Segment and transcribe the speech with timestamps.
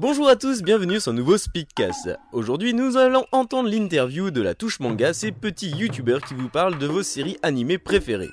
[0.00, 2.10] Bonjour à tous, bienvenue sur un nouveau Speakcast.
[2.30, 6.78] Aujourd'hui, nous allons entendre l'interview de la touche manga, ces petits youtubeurs qui vous parlent
[6.78, 8.30] de vos séries animées préférées.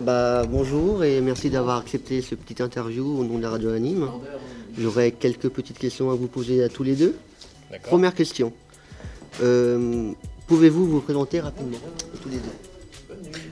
[0.00, 4.08] Bah bonjour et merci d'avoir accepté ce petit interview au nom de la radio anime.
[4.78, 7.14] J'aurais quelques petites questions à vous poser à tous les deux.
[7.82, 8.54] Première question.
[9.42, 10.12] Euh,
[10.46, 11.78] Pouvez-vous vous présenter rapidement
[12.22, 12.73] tous les deux?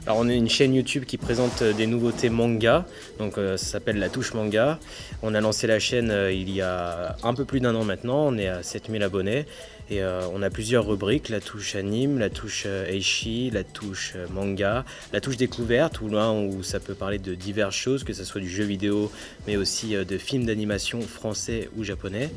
[0.04, 2.84] Alors on est une chaîne YouTube qui présente euh, des nouveautés manga,
[3.20, 4.80] donc euh, ça s'appelle La Touche Manga.
[5.22, 8.26] On a lancé la chaîne euh, il y a un peu plus d'un an maintenant,
[8.26, 9.46] on est à 7000 abonnés
[9.90, 14.84] et euh, on a plusieurs rubriques, la touche anime, la touche Eishi, la touche manga,
[15.12, 18.40] la touche découverte où là où ça peut parler de diverses choses, que ce soit
[18.40, 19.08] du jeu vidéo
[19.46, 22.28] mais aussi de films d'animation français ou japonais.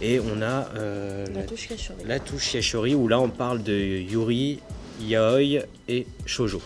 [0.00, 0.68] Et on a
[1.34, 1.68] La touche
[2.06, 4.60] la touche Yashori où là on parle de Yuri,
[5.00, 6.62] Yaoi et Shoujo.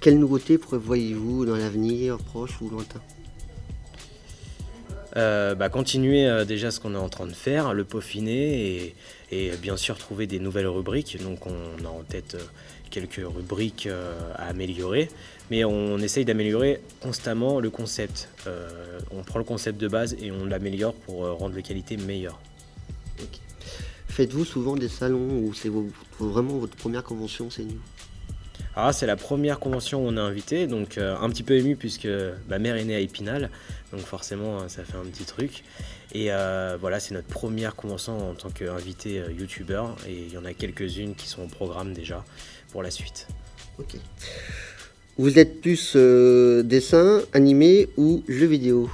[0.00, 3.02] Quelles nouveautés prévoyez-vous dans l'avenir, proche ou lointain?
[5.16, 8.94] Euh, bah, continuer euh, déjà ce qu'on est en train de faire, le peaufiner et,
[9.30, 11.22] et bien sûr trouver des nouvelles rubriques.
[11.22, 12.44] Donc on a en tête euh,
[12.90, 15.10] quelques rubriques euh, à améliorer,
[15.50, 18.30] mais on essaye d'améliorer constamment le concept.
[19.10, 22.40] On prend le concept de base et on l'améliore pour rendre les qualités meilleures.
[24.08, 25.70] Faites-vous souvent des salons ou c'est
[26.18, 27.80] vraiment votre première convention, c'est nous?
[28.74, 31.54] Alors là, c'est la première convention où on est invité, donc euh, un petit peu
[31.54, 32.08] ému puisque
[32.48, 33.50] ma mère est née à Épinal,
[33.92, 35.64] donc forcément euh, ça fait un petit truc.
[36.12, 40.44] Et euh, voilà, c'est notre première convention en tant qu'invité youtubeur, et il y en
[40.44, 42.24] a quelques-unes qui sont au programme déjà
[42.70, 43.26] pour la suite.
[43.78, 43.96] Ok.
[45.18, 48.88] Vous êtes plus euh, dessin, animé ou jeu vidéo?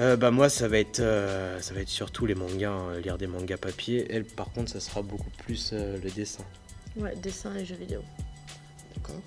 [0.00, 3.18] Euh, bah moi ça va être euh, ça va être surtout les mangas, hein, lire
[3.18, 4.06] des mangas papier.
[4.10, 6.44] Elle par contre ça sera beaucoup plus euh, le dessin.
[6.96, 8.00] Ouais, dessin et jeux vidéo.
[8.96, 9.20] D'accord.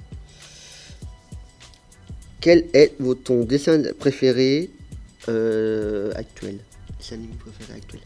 [2.42, 4.70] Quel est votre ton dessin préféré
[5.30, 6.60] euh, actuel?
[7.00, 8.02] Dessin animé préféré actuel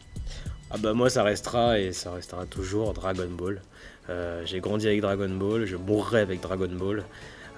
[0.69, 3.61] Ah bah moi ça restera et ça restera toujours Dragon Ball.
[4.09, 7.03] Euh, j'ai grandi avec Dragon Ball, je mourrai avec Dragon Ball.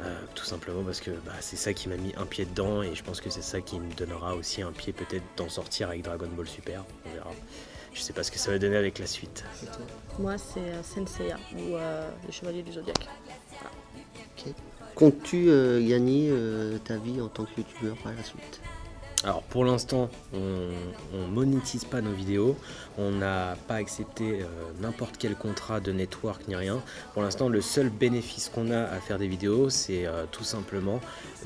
[0.02, 2.96] euh, tout simplement parce que bah, c'est ça qui m'a mis un pied dedans et
[2.96, 6.04] je pense que c'est ça qui me donnera aussi un pied peut-être d'en sortir avec
[6.04, 6.86] Dragon Ball Super.
[7.06, 7.32] On verra.
[7.94, 9.44] Je sais pas ce que ça va donner avec la suite.
[10.20, 13.08] Moi, c'est euh, Senseiya ou euh, le Chevalier du Zodiaque.
[14.96, 18.62] Comptes-tu euh, gagner euh, ta vie en tant que youtubeur par la suite?
[19.26, 20.70] Alors pour l'instant, on,
[21.14, 22.56] on monétise pas nos vidéos,
[22.98, 24.46] on n'a pas accepté euh,
[24.80, 26.82] n'importe quel contrat de network ni rien.
[27.14, 31.02] Pour l'instant, le seul bénéfice qu'on a à faire des vidéos, c'est euh, tout simplement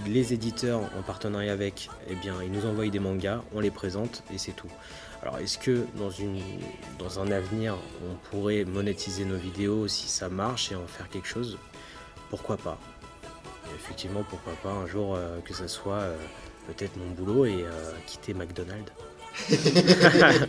[0.05, 4.21] les éditeurs en partenariat avec, eh bien, ils nous envoient des mangas, on les présente
[4.31, 4.69] et c'est tout.
[5.23, 5.87] Alors est-ce que
[6.99, 11.27] dans, un avenir, on pourrait monétiser nos vidéos si ça marche et en faire quelque
[11.27, 11.57] chose?
[12.29, 12.77] Pourquoi pas?
[13.75, 16.03] Effectivement, pourquoi pas un jour euh, que ça soit
[16.67, 18.91] peut-être mon boulot et euh, quitter McDonald's.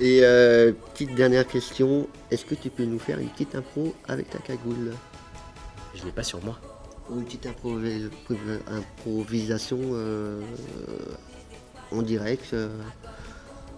[0.00, 4.30] Et euh, petite dernière question, est-ce que tu peux nous faire une petite impro avec
[4.30, 4.92] ta cagoule?
[5.92, 6.56] Je l'ai pas sur moi.
[7.10, 8.08] Ou une petite improvi-
[8.68, 10.40] improvisation euh,
[11.90, 12.68] en direct, euh,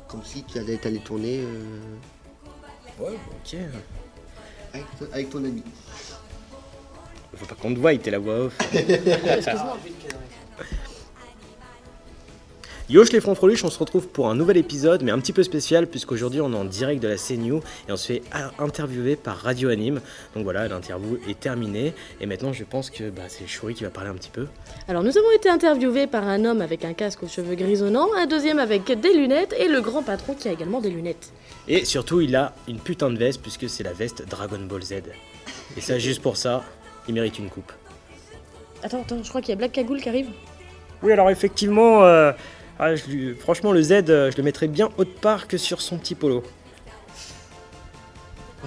[0.08, 3.56] comme si tu allais t'aller tourner euh, Ouais, ok.
[4.74, 5.62] avec, avec ton ami.
[7.34, 8.58] Faut pas qu'on te voie, t'es la voix off.
[8.74, 9.78] Excuse-moi.
[12.90, 15.86] Yosh les Fronfreluches, on se retrouve pour un nouvel épisode, mais un petit peu spécial,
[15.86, 17.58] puisqu'aujourd'hui on est en direct de la CNU
[17.88, 18.22] et on se fait
[18.58, 20.00] interviewer par Radio Anime.
[20.34, 21.94] Donc voilà, l'interview est terminée.
[22.20, 24.48] Et maintenant, je pense que bah, c'est Chouri qui va parler un petit peu.
[24.88, 28.26] Alors, nous avons été interviewés par un homme avec un casque aux cheveux grisonnants, un
[28.26, 31.32] deuxième avec des lunettes et le grand patron qui a également des lunettes.
[31.68, 34.94] Et surtout, il a une putain de veste, puisque c'est la veste Dragon Ball Z.
[35.76, 36.64] Et ça, juste pour ça,
[37.06, 37.72] il mérite une coupe.
[38.82, 40.26] Attends, attends, je crois qu'il y a Black Cagoule qui arrive.
[41.04, 42.32] Oui, alors effectivement, euh,
[42.80, 45.80] ah, je lui- franchement, le Z, euh, je le mettrais bien autre part que sur
[45.80, 46.42] son petit polo.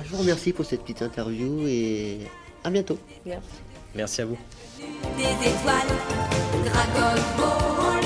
[0.04, 2.19] Je vous remercie pour cette petite interview et
[2.63, 2.98] à bientôt.
[3.25, 3.48] Merci.
[3.95, 4.38] Merci à vous.
[5.18, 5.88] des étoiles,
[6.65, 8.02] Dragon Ball.